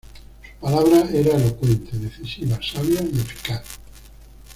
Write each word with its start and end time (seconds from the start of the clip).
Su 0.59 0.65
palabra 0.65 1.07
era 1.13 1.35
elocuente, 1.35 1.95
decisiva, 1.95 2.57
sabia 2.59 3.03
y 3.03 3.19
eficaz. 3.19 3.63